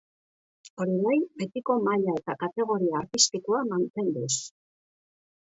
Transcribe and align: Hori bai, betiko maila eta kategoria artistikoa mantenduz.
Hori 0.85 0.95
bai, 1.01 1.17
betiko 1.41 1.75
maila 1.89 2.15
eta 2.21 2.35
kategoria 2.45 2.97
artistikoa 3.03 3.63
mantenduz. 3.75 4.35